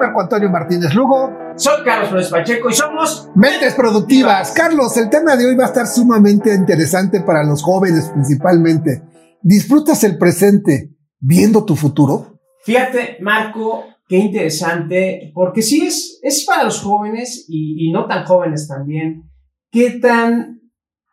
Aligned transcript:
Marco 0.00 0.22
Antonio 0.22 0.48
Martínez 0.48 0.94
Lugo. 0.94 1.30
Soy 1.56 1.84
Carlos 1.84 2.08
Flores 2.08 2.28
Pacheco 2.28 2.70
y 2.70 2.72
somos 2.72 3.28
Mentes 3.34 3.74
Productivas. 3.74 4.50
Carlos, 4.52 4.96
el 4.96 5.10
tema 5.10 5.36
de 5.36 5.44
hoy 5.44 5.54
va 5.54 5.64
a 5.64 5.66
estar 5.66 5.86
sumamente 5.86 6.54
interesante 6.54 7.20
para 7.20 7.44
los 7.44 7.62
jóvenes 7.62 8.08
principalmente. 8.08 9.02
¿Disfrutas 9.42 10.02
el 10.04 10.16
presente 10.16 10.96
viendo 11.18 11.66
tu 11.66 11.76
futuro? 11.76 12.40
Fíjate, 12.64 13.18
Marco, 13.20 13.84
qué 14.08 14.16
interesante, 14.16 15.32
porque 15.34 15.60
sí 15.60 15.86
es, 15.86 16.18
es 16.22 16.46
para 16.46 16.64
los 16.64 16.80
jóvenes 16.80 17.44
y, 17.46 17.86
y 17.86 17.92
no 17.92 18.06
tan 18.06 18.24
jóvenes 18.24 18.68
también. 18.68 19.30
¿Qué 19.70 19.90
tan 20.00 20.62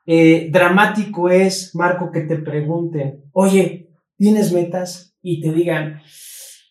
eh, 0.06 0.48
dramático 0.50 1.30
es, 1.30 1.76
Marco, 1.76 2.10
que 2.10 2.22
te 2.22 2.38
pregunten, 2.38 3.26
oye, 3.34 3.90
¿tienes 4.18 4.54
metas? 4.54 5.14
Y 5.22 5.42
te 5.42 5.52
digan, 5.52 6.00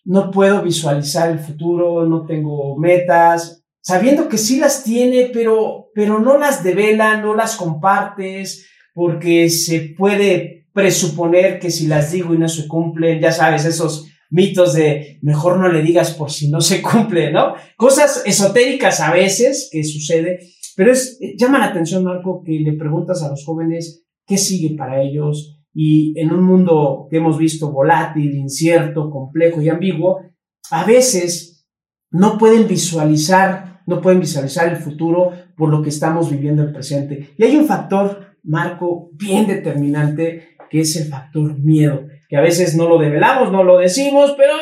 no 0.07 0.31
puedo 0.31 0.63
visualizar 0.63 1.31
el 1.31 1.41
futuro, 1.41 2.07
no 2.07 2.25
tengo 2.25 2.79
metas, 2.79 3.65
sabiendo 3.81 4.29
que 4.29 4.39
sí 4.39 4.59
las 4.59 4.85
tiene, 4.85 5.31
pero, 5.33 5.91
pero 5.95 6.21
no 6.21 6.39
las 6.39 6.63
devela, 6.63 7.21
no 7.21 7.35
las 7.35 7.57
compartes, 7.57 8.69
porque 8.95 9.51
se 9.51 9.95
puede 9.97 10.69
presuponer 10.73 11.59
que 11.59 11.71
si 11.71 11.89
las 11.89 12.13
digo 12.13 12.33
y 12.33 12.39
no 12.39 12.49
se 12.49 12.69
cumplen, 12.69 13.21
ya 13.21 13.33
sabes, 13.33 13.65
esos 13.65 14.09
mitos 14.31 14.75
de 14.75 15.19
mejor 15.23 15.59
no 15.59 15.69
le 15.69 15.83
digas 15.83 16.15
por 16.15 16.31
si 16.31 16.51
no 16.51 16.61
se 16.61 16.83
cumple, 16.83 17.33
¿no? 17.33 17.55
Cosas 17.77 18.23
esotéricas 18.27 19.01
a 19.01 19.13
veces 19.13 19.69
que 19.73 19.83
sucede, 19.83 20.39
pero 20.77 20.93
es, 20.93 21.19
llama 21.37 21.59
la 21.59 21.67
atención, 21.67 22.05
Marco, 22.05 22.43
que 22.45 22.61
le 22.61 22.75
preguntas 22.75 23.23
a 23.23 23.29
los 23.29 23.45
jóvenes 23.45 24.05
qué 24.25 24.39
sigue 24.39 24.77
para 24.77 25.03
ellos, 25.03 25.56
y 25.79 26.19
en 26.19 26.33
un 26.33 26.43
mundo 26.43 27.07
que 27.11 27.19
hemos 27.19 27.37
visto 27.37 27.71
volátil, 27.71 28.35
incierto, 28.35 29.11
complejo 29.11 29.61
y 29.61 29.69
ambiguo, 29.69 30.23
a 30.71 30.85
veces 30.85 31.69
no 32.11 32.39
pueden 32.39 32.67
visualizar, 32.67 33.83
no 33.87 34.01
pueden 34.01 34.21
visualizar 34.21 34.69
el 34.69 34.77
futuro 34.77 35.33
por 35.55 35.69
lo 35.69 35.83
que 35.83 35.91
estamos 35.91 36.31
viviendo 36.31 36.63
el 36.63 36.73
presente. 36.73 37.35
Y 37.37 37.45
hay 37.45 37.57
un 37.57 37.67
factor, 37.67 38.39
Marco, 38.43 39.11
bien 39.13 39.47
determinante, 39.47 40.57
que 40.71 40.81
es 40.81 40.97
el 40.97 41.09
factor 41.09 41.59
miedo, 41.59 42.07
que 42.27 42.39
a 42.39 42.41
veces 42.41 42.75
no 42.75 42.89
lo 42.89 42.97
develamos, 42.99 43.53
no 43.53 43.63
lo 43.63 43.77
decimos, 43.77 44.33
pero 44.35 44.55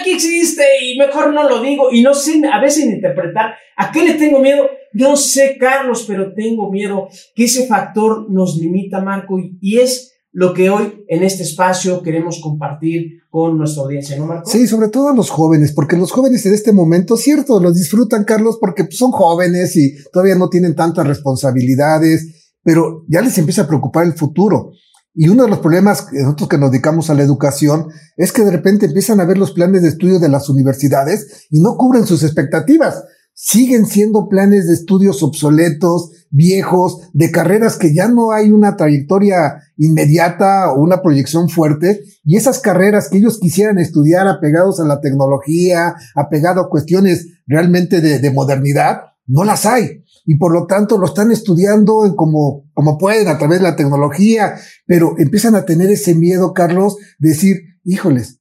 aquí 0.00 0.12
existe 0.12 0.64
y 0.82 0.96
mejor 0.96 1.34
no 1.34 1.46
lo 1.50 1.60
digo 1.60 1.88
y 1.92 2.00
no 2.00 2.14
sé 2.14 2.40
a 2.50 2.62
veces 2.62 2.86
interpretar 2.86 3.56
a 3.76 3.92
qué 3.92 4.04
le 4.04 4.14
tengo 4.14 4.38
miedo. 4.38 4.70
No 4.94 5.16
sé, 5.16 5.58
Carlos, 5.60 6.06
pero 6.08 6.32
tengo 6.32 6.70
miedo 6.70 7.08
que 7.34 7.44
ese 7.44 7.66
factor 7.66 8.30
nos 8.30 8.56
limita, 8.56 9.02
Marco, 9.02 9.38
y, 9.38 9.58
y 9.60 9.78
es 9.78 10.12
lo 10.32 10.54
que 10.54 10.70
hoy 10.70 11.04
en 11.08 11.22
este 11.22 11.42
espacio 11.42 12.02
queremos 12.02 12.40
compartir 12.42 13.22
con 13.30 13.58
nuestra 13.58 13.82
audiencia, 13.82 14.16
¿no, 14.16 14.26
Marco? 14.26 14.50
Sí, 14.50 14.66
sobre 14.66 14.88
todo 14.88 15.10
a 15.10 15.14
los 15.14 15.30
jóvenes, 15.30 15.72
porque 15.72 15.96
los 15.96 16.10
jóvenes 16.10 16.44
en 16.46 16.54
este 16.54 16.72
momento, 16.72 17.16
cierto, 17.16 17.60
los 17.60 17.74
disfrutan, 17.74 18.24
Carlos, 18.24 18.56
porque 18.58 18.86
son 18.90 19.10
jóvenes 19.10 19.76
y 19.76 19.94
todavía 20.10 20.34
no 20.34 20.48
tienen 20.48 20.74
tantas 20.74 21.06
responsabilidades, 21.06 22.54
pero 22.62 23.04
ya 23.08 23.20
les 23.20 23.36
empieza 23.36 23.62
a 23.62 23.68
preocupar 23.68 24.06
el 24.06 24.14
futuro. 24.14 24.72
Y 25.14 25.28
uno 25.28 25.44
de 25.44 25.50
los 25.50 25.58
problemas 25.58 26.06
nosotros 26.10 26.48
que 26.48 26.56
nos 26.56 26.70
dedicamos 26.70 27.10
a 27.10 27.14
la 27.14 27.22
educación 27.22 27.88
es 28.16 28.32
que 28.32 28.42
de 28.42 28.50
repente 28.50 28.86
empiezan 28.86 29.20
a 29.20 29.26
ver 29.26 29.36
los 29.36 29.52
planes 29.52 29.82
de 29.82 29.88
estudio 29.88 30.18
de 30.18 30.30
las 30.30 30.48
universidades 30.48 31.46
y 31.50 31.60
no 31.60 31.76
cubren 31.76 32.06
sus 32.06 32.22
expectativas 32.22 33.02
siguen 33.34 33.86
siendo 33.86 34.28
planes 34.28 34.68
de 34.68 34.74
estudios 34.74 35.22
obsoletos, 35.22 36.10
viejos, 36.32 37.10
de 37.12 37.30
carreras 37.30 37.76
que 37.76 37.94
ya 37.94 38.08
no 38.08 38.32
hay 38.32 38.50
una 38.50 38.74
trayectoria 38.74 39.62
inmediata 39.76 40.72
o 40.72 40.80
una 40.80 41.02
proyección 41.02 41.48
fuerte, 41.48 42.00
y 42.24 42.36
esas 42.36 42.58
carreras 42.58 43.08
que 43.08 43.18
ellos 43.18 43.38
quisieran 43.38 43.78
estudiar 43.78 44.26
apegados 44.26 44.80
a 44.80 44.84
la 44.84 45.00
tecnología, 45.00 45.94
apegado 46.16 46.62
a 46.62 46.70
cuestiones 46.70 47.28
realmente 47.46 48.00
de, 48.00 48.30
modernidad, 48.30 49.02
no 49.26 49.44
las 49.44 49.66
hay. 49.66 50.02
Y 50.24 50.36
por 50.36 50.52
lo 50.52 50.66
tanto 50.66 50.98
lo 50.98 51.06
están 51.06 51.30
estudiando 51.32 52.14
como, 52.16 52.64
como 52.72 52.96
pueden 52.96 53.28
a 53.28 53.38
través 53.38 53.58
de 53.58 53.64
la 53.64 53.76
tecnología, 53.76 54.54
pero 54.86 55.14
empiezan 55.18 55.54
a 55.54 55.64
tener 55.64 55.90
ese 55.90 56.14
miedo, 56.14 56.54
Carlos, 56.54 56.96
de 57.18 57.30
decir, 57.30 57.56
híjoles, 57.84 58.40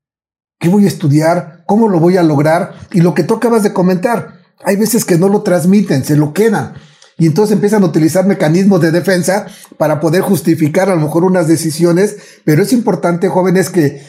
¿qué 0.60 0.70
voy 0.70 0.86
a 0.86 0.90
estudiar? 0.90 1.64
¿Cómo 1.68 1.90
lo 1.90 2.00
voy 2.00 2.18
a 2.18 2.24
lograr? 2.24 2.74
Y 2.92 3.02
lo 3.02 3.14
que 3.14 3.24
tú 3.24 3.34
acabas 3.34 3.64
de 3.64 3.74
comentar, 3.74 4.36
hay 4.64 4.78
veces 4.78 5.04
que 5.04 5.18
no 5.18 5.28
lo 5.28 5.42
transmiten, 5.42 6.06
se 6.06 6.16
lo 6.16 6.34
quedan. 6.34 6.74
Y 7.18 7.28
entonces 7.28 7.54
empiezan 7.54 7.84
a 7.84 7.88
utilizar 7.88 8.26
mecanismos 8.26 8.82
de 8.82 8.92
defensa 8.92 9.46
para 9.78 10.00
poder 10.00 10.22
justificar 10.22 10.90
a 10.90 10.96
lo 10.96 11.02
mejor 11.02 11.24
unas 11.24 11.48
decisiones, 11.48 12.18
pero 12.44 12.64
es 12.64 12.74
importante, 12.74 13.28
jóvenes, 13.28 13.70
que 13.70 14.02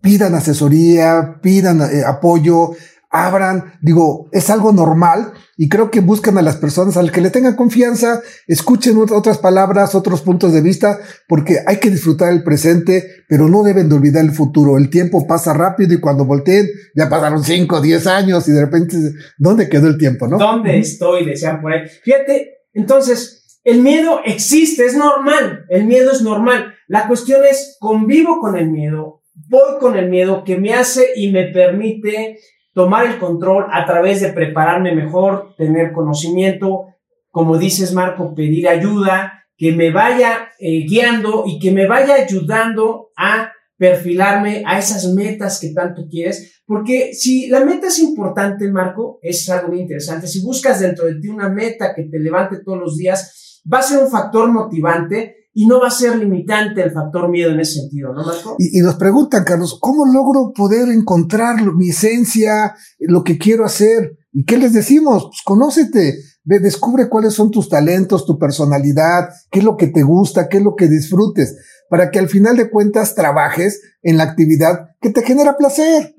pidan 0.00 0.34
asesoría, 0.34 1.38
pidan 1.42 1.80
eh, 1.82 2.04
apoyo, 2.06 2.72
abran, 3.10 3.72
digo, 3.80 4.28
es 4.32 4.50
algo 4.50 4.72
normal 4.72 5.32
y 5.56 5.68
creo 5.68 5.90
que 5.90 6.00
buscan 6.00 6.36
a 6.36 6.42
las 6.42 6.56
personas 6.56 6.96
al 6.96 7.10
que 7.10 7.20
le 7.20 7.30
tengan 7.30 7.56
confianza, 7.56 8.20
escuchen 8.46 8.98
otras 8.98 9.38
palabras, 9.38 9.94
otros 9.94 10.20
puntos 10.20 10.52
de 10.52 10.60
vista, 10.60 10.98
porque 11.26 11.58
hay 11.66 11.78
que 11.78 11.90
disfrutar 11.90 12.32
el 12.32 12.44
presente, 12.44 13.24
pero 13.28 13.48
no 13.48 13.62
deben 13.62 13.88
de 13.88 13.94
olvidar 13.94 14.24
el 14.24 14.32
futuro. 14.32 14.76
El 14.76 14.90
tiempo 14.90 15.26
pasa 15.26 15.54
rápido 15.54 15.94
y 15.94 16.00
cuando 16.00 16.26
volteen 16.26 16.68
ya 16.94 17.08
pasaron 17.08 17.42
5, 17.42 17.80
10 17.80 18.06
años 18.06 18.46
y 18.48 18.52
de 18.52 18.64
repente, 18.64 18.96
¿dónde 19.38 19.68
quedó 19.68 19.88
el 19.88 19.98
tiempo, 19.98 20.28
no? 20.28 20.38
¿Dónde 20.38 20.78
estoy? 20.78 21.24
Decían 21.24 21.62
por 21.62 21.72
ahí. 21.72 21.88
Fíjate, 22.02 22.58
entonces, 22.74 23.60
el 23.64 23.82
miedo 23.82 24.20
existe, 24.24 24.84
es 24.84 24.94
normal, 24.94 25.64
el 25.70 25.84
miedo 25.84 26.12
es 26.12 26.22
normal. 26.22 26.74
La 26.86 27.08
cuestión 27.08 27.40
es, 27.44 27.76
convivo 27.80 28.38
con 28.38 28.56
el 28.56 28.70
miedo, 28.70 29.22
voy 29.48 29.78
con 29.80 29.96
el 29.96 30.08
miedo 30.08 30.44
que 30.44 30.56
me 30.56 30.74
hace 30.74 31.06
y 31.16 31.30
me 31.32 31.44
permite 31.46 32.38
tomar 32.78 33.06
el 33.06 33.18
control 33.18 33.66
a 33.72 33.84
través 33.84 34.20
de 34.20 34.32
prepararme 34.32 34.94
mejor, 34.94 35.56
tener 35.56 35.90
conocimiento, 35.90 36.84
como 37.28 37.58
dices 37.58 37.92
Marco, 37.92 38.36
pedir 38.36 38.68
ayuda, 38.68 39.46
que 39.56 39.72
me 39.72 39.90
vaya 39.90 40.50
eh, 40.60 40.86
guiando 40.88 41.42
y 41.44 41.58
que 41.58 41.72
me 41.72 41.88
vaya 41.88 42.14
ayudando 42.14 43.08
a 43.16 43.50
perfilarme 43.76 44.62
a 44.64 44.78
esas 44.78 45.12
metas 45.12 45.58
que 45.58 45.70
tanto 45.70 46.06
quieres, 46.08 46.62
porque 46.66 47.14
si 47.14 47.48
la 47.48 47.64
meta 47.64 47.88
es 47.88 47.98
importante, 47.98 48.70
Marco, 48.70 49.18
es 49.22 49.50
algo 49.50 49.70
muy 49.70 49.80
interesante, 49.80 50.28
si 50.28 50.40
buscas 50.44 50.78
dentro 50.78 51.06
de 51.06 51.16
ti 51.16 51.26
una 51.26 51.48
meta 51.48 51.92
que 51.96 52.04
te 52.04 52.20
levante 52.20 52.62
todos 52.64 52.78
los 52.78 52.96
días, 52.96 53.60
va 53.72 53.80
a 53.80 53.82
ser 53.82 53.98
un 53.98 54.08
factor 54.08 54.52
motivante 54.52 55.47
y 55.58 55.66
no 55.66 55.80
va 55.80 55.88
a 55.88 55.90
ser 55.90 56.14
limitante 56.14 56.84
el 56.84 56.92
factor 56.92 57.28
miedo 57.28 57.50
en 57.50 57.58
ese 57.58 57.80
sentido, 57.80 58.12
¿no, 58.12 58.24
Marco? 58.24 58.54
Y, 58.60 58.78
nos 58.80 58.94
preguntan, 58.94 59.42
Carlos, 59.42 59.76
¿cómo 59.80 60.06
logro 60.06 60.52
poder 60.54 60.88
encontrar 60.88 61.56
mi 61.74 61.88
esencia, 61.88 62.76
lo 63.00 63.24
que 63.24 63.38
quiero 63.38 63.64
hacer? 63.64 64.16
¿Y 64.30 64.44
qué 64.44 64.56
les 64.56 64.72
decimos? 64.72 65.24
Pues 65.24 65.40
conócete, 65.44 66.14
descubre 66.44 67.08
cuáles 67.08 67.34
son 67.34 67.50
tus 67.50 67.68
talentos, 67.68 68.24
tu 68.24 68.38
personalidad, 68.38 69.30
qué 69.50 69.58
es 69.58 69.64
lo 69.64 69.76
que 69.76 69.88
te 69.88 70.04
gusta, 70.04 70.48
qué 70.48 70.58
es 70.58 70.62
lo 70.62 70.76
que 70.76 70.86
disfrutes, 70.86 71.56
para 71.90 72.12
que 72.12 72.20
al 72.20 72.28
final 72.28 72.56
de 72.56 72.70
cuentas 72.70 73.16
trabajes 73.16 73.80
en 74.02 74.16
la 74.16 74.22
actividad 74.22 74.90
que 75.00 75.10
te 75.10 75.24
genera 75.24 75.56
placer 75.56 76.14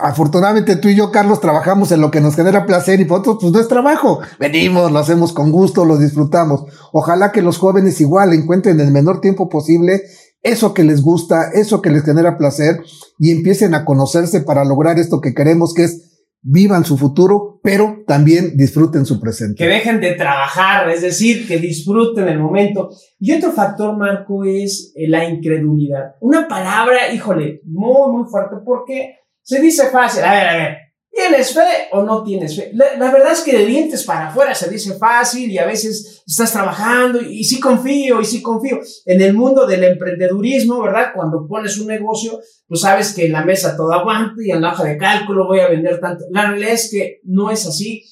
afortunadamente 0.00 0.76
tú 0.76 0.88
y 0.88 0.96
yo, 0.96 1.10
Carlos, 1.10 1.40
trabajamos 1.40 1.92
en 1.92 2.00
lo 2.00 2.10
que 2.10 2.20
nos 2.20 2.36
genera 2.36 2.66
placer 2.66 3.00
y 3.00 3.04
por 3.04 3.20
otros, 3.20 3.38
pues 3.40 3.52
no 3.52 3.60
es 3.60 3.68
trabajo. 3.68 4.20
Venimos, 4.38 4.90
lo 4.90 4.98
hacemos 4.98 5.32
con 5.32 5.50
gusto, 5.52 5.84
lo 5.84 5.98
disfrutamos. 5.98 6.64
Ojalá 6.92 7.32
que 7.32 7.42
los 7.42 7.58
jóvenes 7.58 8.00
igual 8.00 8.32
encuentren 8.32 8.80
en 8.80 8.86
el 8.86 8.92
menor 8.92 9.20
tiempo 9.20 9.48
posible 9.48 10.02
eso 10.42 10.74
que 10.74 10.82
les 10.82 11.02
gusta, 11.02 11.50
eso 11.54 11.80
que 11.80 11.90
les 11.90 12.04
genera 12.04 12.36
placer 12.36 12.80
y 13.18 13.30
empiecen 13.30 13.74
a 13.74 13.84
conocerse 13.84 14.40
para 14.40 14.64
lograr 14.64 14.98
esto 14.98 15.20
que 15.20 15.34
queremos, 15.34 15.72
que 15.72 15.84
es 15.84 16.08
vivan 16.42 16.84
su 16.84 16.98
futuro, 16.98 17.60
pero 17.62 18.02
también 18.06 18.56
disfruten 18.56 19.06
su 19.06 19.20
presente. 19.20 19.62
Que 19.62 19.70
dejen 19.70 20.00
de 20.00 20.12
trabajar, 20.14 20.90
es 20.90 21.02
decir, 21.02 21.46
que 21.46 21.58
disfruten 21.58 22.26
el 22.28 22.40
momento. 22.40 22.90
Y 23.20 23.32
otro 23.32 23.52
factor, 23.52 23.96
Marco, 23.96 24.44
es 24.44 24.92
eh, 24.96 25.08
la 25.08 25.28
incredulidad. 25.28 26.16
Una 26.20 26.48
palabra, 26.48 27.12
híjole, 27.14 27.60
muy, 27.64 28.12
muy 28.12 28.28
fuerte, 28.28 28.56
porque 28.64 29.21
se 29.42 29.60
dice 29.60 29.90
fácil, 29.90 30.22
a 30.24 30.32
ver, 30.32 30.48
a 30.48 30.56
ver, 30.56 30.78
¿tienes 31.10 31.52
fe 31.52 31.88
o 31.92 32.02
no 32.02 32.22
tienes 32.22 32.56
fe? 32.56 32.70
La, 32.74 33.12
verdad 33.12 33.32
es 33.32 33.40
que 33.42 33.56
de 33.56 33.66
dientes 33.66 34.04
para 34.04 34.28
afuera 34.28 34.54
se 34.54 34.70
dice 34.70 34.94
fácil 34.94 35.50
y 35.50 35.58
a 35.58 35.66
veces 35.66 36.22
estás 36.26 36.52
trabajando 36.52 37.20
y, 37.20 37.44
sí 37.44 37.60
confío 37.60 38.20
y 38.20 38.24
sí 38.24 38.40
confío. 38.40 38.80
En 39.04 39.20
el 39.20 39.34
mundo 39.34 39.66
del 39.66 39.84
emprendedurismo, 39.84 40.80
¿verdad? 40.82 41.12
Cuando 41.14 41.46
pones 41.46 41.78
un 41.78 41.88
negocio, 41.88 42.40
pues 42.66 42.80
sabes 42.80 43.12
que 43.12 43.26
en 43.26 43.32
la 43.32 43.44
mesa 43.44 43.76
todo 43.76 43.92
aguanta 43.92 44.34
y 44.42 44.50
en 44.50 44.62
la 44.62 44.72
hoja 44.72 44.84
de 44.84 44.96
cálculo 44.96 45.46
voy 45.46 45.60
a 45.60 45.68
vender 45.68 46.00
tanto. 46.00 46.24
La 46.30 46.48
realidad 46.48 46.72
es 46.72 46.90
que 46.90 47.20
no 47.24 47.50
es 47.50 47.66
así. 47.66 48.04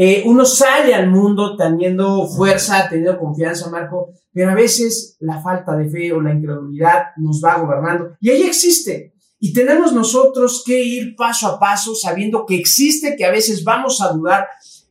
Eh, 0.00 0.22
uno 0.26 0.44
sale 0.44 0.94
al 0.94 1.10
mundo 1.10 1.56
teniendo 1.56 2.24
fuerza, 2.28 2.88
teniendo 2.88 3.18
confianza, 3.18 3.68
Marco, 3.68 4.12
pero 4.32 4.52
a 4.52 4.54
veces 4.54 5.16
la 5.18 5.42
falta 5.42 5.76
de 5.76 5.90
fe 5.90 6.12
o 6.12 6.20
la 6.20 6.32
incredulidad 6.32 7.06
nos 7.16 7.42
va 7.44 7.58
gobernando. 7.58 8.16
Y 8.20 8.30
ahí 8.30 8.42
existe 8.42 9.14
y 9.40 9.52
tenemos 9.52 9.92
nosotros 9.92 10.62
que 10.66 10.82
ir 10.82 11.14
paso 11.14 11.46
a 11.46 11.60
paso 11.60 11.94
sabiendo 11.94 12.44
que 12.44 12.56
existe, 12.56 13.14
que 13.16 13.24
a 13.24 13.30
veces 13.30 13.62
vamos 13.62 14.00
a 14.00 14.12
dudar, 14.12 14.48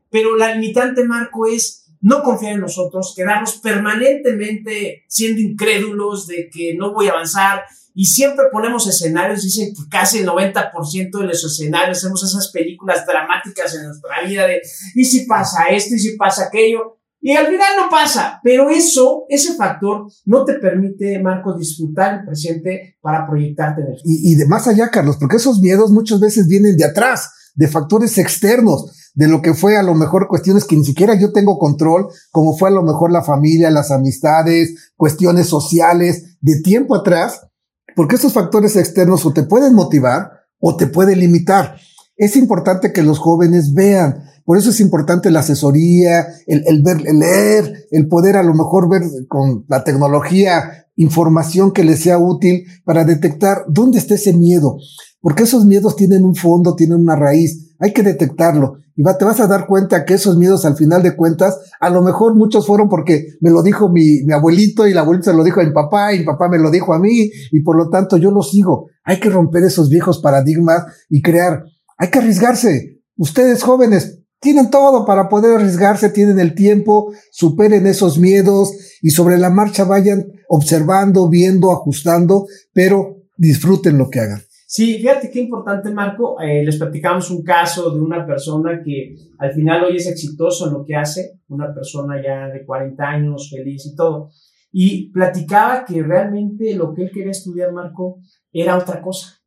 pero 0.10 0.38
la 0.38 0.56
limitante, 0.56 1.04
Marco, 1.04 1.48
es 1.48 1.86
no 2.00 2.24
confiar 2.24 2.54
en 2.54 2.62
nosotros, 2.62 3.14
quedarnos 3.16 3.58
permanentemente 3.58 5.04
siendo 5.08 5.42
incrédulos 5.42 6.28
de 6.28 6.50
que 6.50 6.76
no 6.76 6.94
voy 6.94 7.08
a 7.08 7.12
avanzar. 7.12 7.64
Y 7.94 8.06
siempre 8.06 8.46
ponemos 8.52 8.88
escenarios, 8.88 9.42
dicen 9.42 9.74
que 9.74 9.90
casi 9.90 10.20
el 10.20 10.28
90% 10.28 11.20
de 11.20 11.26
los 11.26 11.44
escenarios 11.44 11.98
hacemos 11.98 12.24
esas 12.24 12.52
películas 12.52 13.06
dramáticas 13.06 13.74
en 13.76 13.88
nuestra 13.88 14.22
vida 14.24 14.46
de 14.46 14.62
y 14.94 15.04
si 15.04 15.26
pasa 15.26 15.66
esto 15.70 15.96
y 15.96 16.00
si 16.00 16.16
pasa 16.16 16.46
aquello 16.46 16.97
y 17.20 17.34
al 17.34 17.48
final 17.48 17.68
no 17.78 17.90
pasa, 17.90 18.40
pero 18.44 18.70
eso, 18.70 19.26
ese 19.30 19.56
factor 19.56 20.08
no 20.26 20.46
te 20.46 20.54
permite, 20.56 21.20
Marco, 21.20 21.58
disfrutar 21.58 22.20
el 22.20 22.26
presente 22.26 22.98
para 23.02 23.26
proyectarte 23.28 23.82
en 23.82 23.88
el 23.88 23.98
y, 24.04 24.32
y 24.32 24.36
de 24.36 24.48
más 24.48 24.68
allá, 24.68 24.90
Carlos, 24.90 25.18
porque 25.20 25.38
esos 25.38 25.60
miedos 25.60 25.92
muchas 25.92 26.20
veces 26.20 26.48
vienen 26.48 26.78
de 26.78 26.86
atrás, 26.86 27.32
de 27.56 27.68
factores 27.68 28.18
externos 28.18 29.12
de 29.18 29.28
lo 29.28 29.42
que 29.42 29.56
fue 29.56 29.76
a 29.78 29.82
lo 29.82 29.96
mejor 29.96 30.28
cuestiones 30.28 30.64
que 30.64 30.76
ni 30.76 30.86
siquiera 30.86 31.16
yo 31.16 31.32
tengo 31.32 31.58
control, 31.58 32.08
como 32.32 32.56
fue 32.56 32.70
a 32.70 32.72
lo 32.74 32.84
mejor 32.84 33.12
la 33.12 33.24
familia, 33.24 33.72
las 33.72 33.90
amistades, 33.90 34.92
cuestiones 34.96 35.48
sociales, 35.48 36.38
de 36.40 36.62
tiempo 36.62 36.96
atrás, 36.96 37.48
porque 37.96 38.14
estos 38.14 38.34
factores 38.34 38.76
externos 38.76 39.26
o 39.26 39.34
te 39.34 39.42
pueden 39.42 39.74
motivar 39.74 40.30
o 40.60 40.78
te 40.78 40.86
pueden 40.86 41.20
limitar. 41.20 41.78
Es 42.16 42.36
importante 42.36 42.94
que 42.94 43.02
los 43.02 43.18
jóvenes 43.18 43.74
vean, 43.74 44.24
por 44.48 44.58
eso 44.58 44.70
es 44.70 44.80
importante 44.80 45.30
la 45.30 45.42
asesoría, 45.42 46.26
el, 46.46 46.64
el 46.68 46.82
ver, 46.82 47.04
el 47.06 47.20
leer, 47.20 47.86
el 47.92 48.08
poder 48.08 48.38
a 48.38 48.44
lo 48.44 48.54
mejor 48.54 48.90
ver 48.90 49.02
con 49.28 49.66
la 49.68 49.84
tecnología 49.84 50.86
información 50.96 51.74
que 51.74 51.84
les 51.84 52.00
sea 52.00 52.18
útil 52.18 52.64
para 52.86 53.04
detectar 53.04 53.66
dónde 53.68 53.98
está 53.98 54.16
ese 54.16 54.32
miedo, 54.32 54.78
porque 55.20 55.44
esos 55.44 55.66
miedos 55.66 55.98
tienen 55.98 56.24
un 56.24 56.34
fondo, 56.34 56.76
tienen 56.76 57.02
una 57.02 57.18
raíz, 57.18 57.76
hay 57.78 57.92
que 57.92 58.04
detectarlo 58.04 58.78
y 58.96 59.04
va, 59.04 59.18
te 59.18 59.26
vas 59.26 59.42
a 59.42 59.48
dar 59.48 59.68
cuenta 59.68 60.06
que 60.06 60.14
esos 60.14 60.38
miedos 60.38 60.64
al 60.64 60.78
final 60.78 61.04
de 61.04 61.18
cuentas, 61.18 61.60
a 61.82 61.90
lo 61.90 62.02
mejor 62.02 62.34
muchos 62.34 62.66
fueron 62.66 62.88
porque 62.88 63.28
me 63.42 63.50
lo 63.50 63.62
dijo 63.62 63.90
mi, 63.90 64.24
mi 64.24 64.32
abuelito 64.32 64.88
y 64.88 64.94
la 64.94 65.02
abuelita 65.02 65.32
se 65.32 65.38
lo 65.38 65.44
dijo 65.44 65.60
a 65.60 65.66
mi 65.66 65.74
papá 65.74 66.14
y 66.14 66.20
mi 66.20 66.26
papá 66.26 66.48
me 66.48 66.58
lo 66.58 66.72
dijo 66.72 66.94
a 66.94 67.00
mí 67.00 67.30
y 67.52 67.60
por 67.64 67.76
lo 67.76 67.90
tanto 67.90 68.16
yo 68.16 68.32
lo 68.32 68.44
sigo. 68.44 68.88
Hay 69.04 69.20
que 69.20 69.30
romper 69.30 69.64
esos 69.64 69.90
viejos 69.90 70.20
paradigmas 70.20 70.86
y 71.10 71.22
crear, 71.22 71.66
hay 71.98 72.10
que 72.10 72.20
arriesgarse. 72.20 73.02
Ustedes 73.18 73.62
jóvenes 73.62 74.24
tienen 74.40 74.70
todo 74.70 75.06
para 75.06 75.30
poder 75.30 75.58
arriesgarse, 75.58 76.10
tienen 76.10 76.40
el 76.40 76.54
tiempo, 76.54 77.12
superen 77.32 77.88
esos 77.88 78.20
miedos 78.20 78.72
y 79.02 79.10
sobre 79.10 79.38
la 79.38 79.50
marcha 79.50 79.84
vayan 79.84 80.26
observando, 80.48 81.30
viendo, 81.30 81.72
ajustando, 81.72 82.46
pero 82.74 83.18
disfruten 83.36 83.98
lo 83.98 84.10
que 84.10 84.20
hagan. 84.20 84.42
Sí, 84.70 84.98
fíjate 84.98 85.32
qué 85.32 85.40
importante, 85.40 85.90
Marco. 85.92 86.40
Eh, 86.42 86.64
les 86.64 86.78
platicamos 86.78 87.32
un 87.32 87.42
caso 87.42 87.90
de 87.90 88.02
una 88.02 88.26
persona 88.26 88.82
que 88.84 89.16
al 89.40 89.54
final 89.54 89.86
hoy 89.86 89.96
es 89.96 90.08
exitoso 90.08 90.68
en 90.68 90.74
lo 90.74 90.84
que 90.84 90.96
hace, 90.96 91.40
una 91.48 91.74
persona 91.74 92.22
ya 92.22 92.48
de 92.50 92.66
40 92.66 93.02
años, 93.02 93.50
feliz 93.50 93.86
y 93.86 93.96
todo. 93.96 94.30
Y 94.72 95.10
platicaba 95.12 95.86
que 95.86 96.04
realmente 96.04 96.76
lo 96.76 96.94
que 96.94 97.04
él 97.04 97.12
quería 97.14 97.32
estudiar, 97.32 97.72
Marco, 97.72 98.20
era 98.52 98.78
otra 98.78 99.02
cosa. 99.02 99.40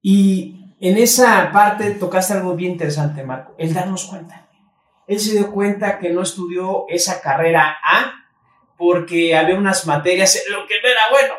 Y 0.00 0.65
en 0.80 0.98
esa 0.98 1.50
parte 1.52 1.90
tocaste 1.92 2.34
algo 2.34 2.54
bien 2.54 2.72
interesante, 2.72 3.24
Marco, 3.24 3.54
el 3.58 3.72
darnos 3.72 4.04
cuenta. 4.04 4.48
Él 5.06 5.20
se 5.20 5.32
dio 5.32 5.52
cuenta 5.52 5.98
que 5.98 6.10
no 6.10 6.22
estudió 6.22 6.86
esa 6.88 7.20
carrera 7.20 7.78
A 7.82 8.12
porque 8.76 9.36
había 9.36 9.56
unas 9.56 9.86
materias 9.86 10.36
en 10.36 10.52
lo 10.52 10.66
que 10.66 10.74
no 10.82 10.88
era 10.88 11.00
bueno 11.10 11.34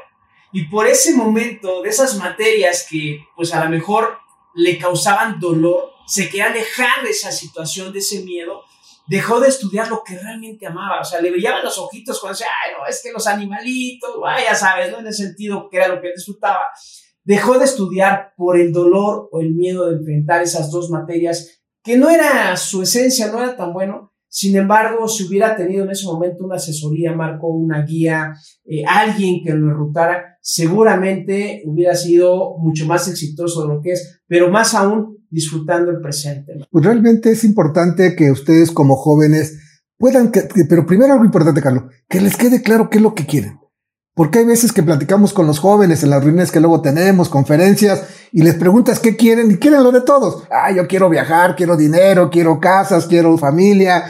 y 0.51 0.63
por 0.65 0.87
ese 0.87 1.13
momento 1.13 1.81
de 1.81 1.89
esas 1.89 2.15
materias 2.15 2.87
que 2.89 3.25
pues 3.35 3.53
a 3.53 3.63
lo 3.63 3.69
mejor 3.69 4.17
le 4.55 4.77
causaban 4.77 5.39
dolor, 5.39 5.93
se 6.07 6.29
quería 6.29 6.47
alejar 6.47 7.03
de 7.03 7.11
esa 7.11 7.31
situación, 7.31 7.91
de 7.91 7.99
ese 7.99 8.23
miedo, 8.23 8.63
dejó 9.07 9.39
de 9.39 9.49
estudiar 9.49 9.87
lo 9.89 10.03
que 10.03 10.17
realmente 10.17 10.65
amaba. 10.65 11.01
O 11.01 11.05
sea, 11.05 11.21
le 11.21 11.31
brillaban 11.31 11.63
los 11.63 11.77
ojitos 11.77 12.19
cuando 12.19 12.39
decía, 12.39 12.51
ay, 12.65 12.73
no, 12.77 12.85
es 12.87 13.01
que 13.03 13.11
los 13.11 13.27
animalitos, 13.27 14.15
ay, 14.25 14.45
ya 14.45 14.55
sabes, 14.55 14.91
¿no? 14.91 14.99
En 14.99 15.07
el 15.07 15.13
sentido 15.13 15.69
que 15.69 15.77
era 15.77 15.89
lo 15.89 16.01
que 16.01 16.13
disfrutaba. 16.13 16.69
Dejó 17.27 17.59
de 17.59 17.65
estudiar 17.65 18.31
por 18.37 18.57
el 18.57 18.71
dolor 18.71 19.27
o 19.33 19.41
el 19.41 19.53
miedo 19.53 19.89
de 19.89 19.97
enfrentar 19.97 20.41
esas 20.41 20.71
dos 20.71 20.89
materias, 20.89 21.61
que 21.83 21.97
no 21.97 22.09
era 22.09 22.55
su 22.55 22.83
esencia, 22.83 23.29
no 23.29 23.43
era 23.43 23.57
tan 23.57 23.73
bueno, 23.73 24.13
sin 24.29 24.55
embargo, 24.55 25.09
si 25.09 25.25
hubiera 25.25 25.57
tenido 25.57 25.83
en 25.83 25.91
ese 25.91 26.05
momento 26.05 26.45
una 26.45 26.55
asesoría, 26.55 27.13
Marco, 27.13 27.47
una 27.47 27.83
guía, 27.83 28.33
eh, 28.63 28.83
alguien 28.87 29.43
que 29.43 29.53
lo 29.53 29.71
enrutara, 29.71 30.37
seguramente 30.41 31.63
hubiera 31.65 31.95
sido 31.95 32.57
mucho 32.59 32.85
más 32.85 33.09
exitoso 33.09 33.63
de 33.63 33.73
lo 33.73 33.81
que 33.81 33.91
es, 33.91 34.21
pero 34.25 34.49
más 34.49 34.73
aún 34.73 35.17
disfrutando 35.29 35.91
el 35.91 35.99
presente. 35.99 36.53
Pues 36.71 36.85
realmente 36.85 37.31
es 37.31 37.43
importante 37.43 38.15
que 38.15 38.31
ustedes 38.31 38.71
como 38.71 38.95
jóvenes 38.95 39.57
puedan, 39.97 40.31
que, 40.31 40.43
pero 40.69 40.85
primero 40.85 41.11
algo 41.11 41.25
importante, 41.25 41.61
Carlos, 41.61 41.83
que 42.07 42.21
les 42.21 42.37
quede 42.37 42.61
claro 42.61 42.89
qué 42.89 42.99
es 42.99 43.03
lo 43.03 43.15
que 43.15 43.25
quieren. 43.25 43.59
Porque 44.17 44.39
hay 44.39 44.45
veces 44.45 44.73
que 44.73 44.81
platicamos 44.81 45.31
con 45.31 45.45
los 45.45 45.59
jóvenes 45.59 46.01
en 46.01 46.09
las 46.09 46.23
reuniones 46.23 46.51
que 46.51 46.59
luego 46.59 46.81
tenemos, 46.81 47.29
conferencias, 47.29 48.01
y 48.31 48.41
les 48.41 48.55
preguntas 48.55 48.99
qué 48.99 49.15
quieren 49.15 49.51
y 49.51 49.57
quieren 49.57 49.83
lo 49.83 49.91
de 49.91 50.01
todos. 50.01 50.41
Ah, 50.49 50.71
yo 50.71 50.87
quiero 50.87 51.07
viajar, 51.07 51.55
quiero 51.55 51.77
dinero, 51.77 52.31
quiero 52.31 52.59
casas, 52.59 53.05
quiero 53.05 53.37
familia, 53.37 54.05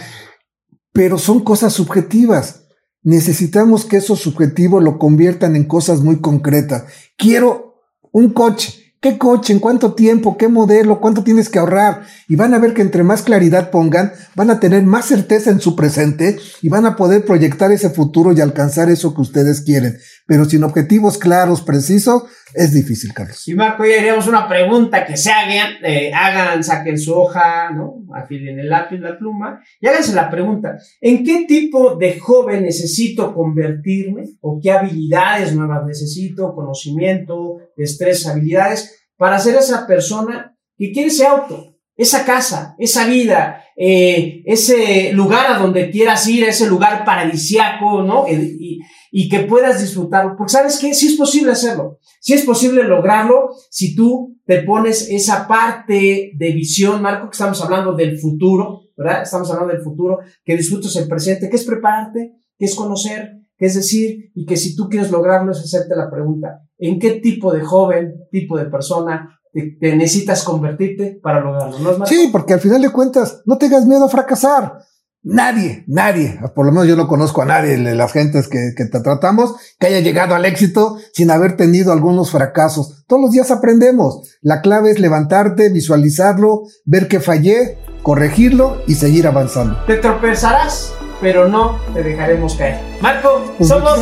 pero 0.93 1.17
son 1.17 1.41
cosas 1.41 1.73
subjetivas. 1.73 2.67
Necesitamos 3.03 3.83
que 3.83 3.97
eso 3.97 4.15
subjetivo 4.15 4.79
lo 4.79 4.97
conviertan 4.97 5.57
en 5.57 5.65
cosas 5.65 5.99
muy 5.99 6.21
concretas. 6.21 6.85
Quiero 7.17 7.81
un 8.13 8.29
coche. 8.29 8.76
¿Qué 8.99 9.19
coche? 9.19 9.53
¿En 9.53 9.59
cuánto 9.59 9.93
tiempo? 9.93 10.37
¿Qué 10.37 10.47
modelo? 10.47 10.99
¿Cuánto 10.99 11.23
tienes 11.23 11.49
que 11.49 11.59
ahorrar? 11.59 12.07
Y 12.27 12.35
van 12.35 12.55
a 12.55 12.59
ver 12.59 12.73
que 12.73 12.81
entre 12.81 13.03
más 13.03 13.21
claridad 13.21 13.69
pongan, 13.69 14.11
van 14.35 14.49
a 14.49 14.59
tener 14.59 14.83
más 14.83 15.05
certeza 15.05 15.51
en 15.51 15.61
su 15.61 15.75
presente 15.75 16.39
y 16.63 16.69
van 16.69 16.87
a 16.87 16.95
poder 16.95 17.23
proyectar 17.23 17.71
ese 17.71 17.91
futuro 17.91 18.31
y 18.31 18.41
alcanzar 18.41 18.89
eso 18.89 19.13
que 19.13 19.21
ustedes 19.21 19.61
quieren. 19.61 19.99
Pero 20.27 20.45
sin 20.45 20.63
objetivos 20.63 21.17
claros, 21.17 21.61
precisos, 21.61 22.23
es 22.53 22.73
difícil, 22.73 23.13
Carlos. 23.13 23.47
Y 23.47 23.55
Marco, 23.55 23.85
ya 23.85 23.99
haríamos 23.99 24.27
una 24.27 24.47
pregunta 24.47 25.05
que 25.05 25.15
se 25.15 25.31
hagan, 25.31 25.75
eh, 25.83 26.11
hagan, 26.13 26.63
saquen 26.63 26.97
su 26.97 27.13
hoja, 27.13 27.71
¿no? 27.71 28.03
Afilen 28.13 28.59
el 28.59 28.69
lápiz, 28.69 28.99
la 28.99 29.17
pluma, 29.17 29.61
y 29.79 29.87
háganse 29.87 30.13
la 30.13 30.29
pregunta, 30.29 30.77
¿en 30.99 31.23
qué 31.23 31.45
tipo 31.47 31.95
de 31.95 32.19
joven 32.19 32.63
necesito 32.63 33.33
convertirme? 33.33 34.23
¿O 34.41 34.59
qué 34.61 34.71
habilidades 34.71 35.55
nuevas 35.55 35.85
necesito? 35.85 36.53
Conocimiento, 36.53 37.57
destreza, 37.77 38.31
habilidades, 38.31 39.07
para 39.15 39.39
ser 39.39 39.55
esa 39.55 39.87
persona 39.87 40.57
que 40.77 40.91
quiere 40.91 41.07
ese 41.07 41.25
auto, 41.25 41.76
esa 41.97 42.23
casa, 42.25 42.75
esa 42.77 43.07
vida, 43.07 43.63
eh, 43.75 44.43
ese 44.45 45.11
lugar 45.13 45.51
a 45.51 45.57
donde 45.57 45.89
quieras 45.89 46.27
ir, 46.27 46.43
ese 46.43 46.67
lugar 46.67 47.03
paradisiaco, 47.03 48.03
¿no? 48.03 48.25
Y, 48.27 48.79
y 49.11 49.29
que 49.29 49.39
puedas 49.41 49.81
disfrutarlo. 49.81 50.35
Porque 50.37 50.53
sabes 50.53 50.77
que 50.77 50.93
sí 50.93 51.07
es 51.07 51.15
posible 51.15 51.51
hacerlo. 51.51 51.99
Sí 52.21 52.33
es 52.33 52.43
posible 52.43 52.83
lograrlo 52.83 53.49
si 53.71 53.95
tú 53.95 54.37
te 54.45 54.61
pones 54.61 55.09
esa 55.09 55.47
parte 55.47 56.31
de 56.35 56.51
visión, 56.51 57.01
Marco, 57.01 57.29
que 57.29 57.35
estamos 57.35 57.61
hablando 57.63 57.93
del 57.93 58.17
futuro, 58.19 58.81
¿verdad? 58.95 59.23
Estamos 59.23 59.49
hablando 59.51 59.73
del 59.73 59.83
futuro, 59.83 60.19
que 60.43 60.55
disfrutes 60.55 60.95
el 60.95 61.07
presente, 61.07 61.49
que 61.49 61.55
es 61.55 61.65
prepararte, 61.65 62.33
que 62.57 62.65
es 62.65 62.75
conocer, 62.75 63.33
que 63.57 63.65
es 63.65 63.75
decir, 63.75 64.31
y 64.35 64.45
que 64.45 64.55
si 64.55 64.75
tú 64.75 64.87
quieres 64.87 65.11
lograrlo 65.11 65.51
es 65.51 65.59
hacerte 65.59 65.95
la 65.95 66.09
pregunta, 66.09 66.61
¿en 66.77 66.99
qué 66.99 67.11
tipo 67.13 67.51
de 67.51 67.61
joven, 67.61 68.13
tipo 68.31 68.57
de 68.57 68.65
persona 68.65 69.36
te, 69.79 69.95
necesitas 69.95 70.43
convertirte 70.43 71.19
para 71.21 71.39
lograrlo? 71.39 71.79
¿No 71.79 72.03
es 72.03 72.09
Sí, 72.09 72.29
porque 72.31 72.53
al 72.53 72.59
final 72.59 72.81
de 72.81 72.89
cuentas, 72.89 73.41
no 73.45 73.57
tengas 73.57 73.85
miedo 73.85 74.05
a 74.05 74.09
fracasar. 74.09 74.79
Nadie, 75.23 75.83
nadie, 75.87 76.39
por 76.55 76.65
lo 76.65 76.71
menos 76.71 76.87
yo 76.87 76.95
no 76.95 77.07
conozco 77.07 77.41
a 77.41 77.45
nadie 77.45 77.75
de 77.75 77.95
las 77.95 78.13
gentes 78.13 78.47
que, 78.47 78.71
que, 78.77 78.85
te 78.85 79.01
tratamos 79.01 79.55
que 79.77 79.87
haya 79.87 79.99
llegado 79.99 80.35
al 80.35 80.45
éxito 80.45 80.97
sin 81.11 81.31
haber 81.31 81.57
tenido 81.57 81.91
algunos 81.91 82.31
fracasos. 82.31 83.03
Todos 83.07 83.23
los 83.23 83.31
días 83.31 83.51
aprendemos. 83.51 84.37
La 84.41 84.61
clave 84.61 84.91
es 84.91 84.99
levantarte, 84.99 85.69
visualizarlo, 85.69 86.61
ver 86.85 87.09
que 87.09 87.19
fallé, 87.19 87.77
corregirlo 88.03 88.81
y 88.87 88.95
seguir 88.95 89.27
avanzando. 89.27 89.83
Te 89.85 89.97
tropezarás, 89.97 90.93
pero 91.19 91.49
no 91.49 91.77
te 91.93 92.03
dejaremos 92.03 92.55
caer. 92.55 92.79
Marco, 93.01 93.53
pues 93.57 93.67
somos 93.67 93.99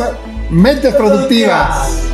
mentes 0.50 0.94
productivas. 0.94 2.06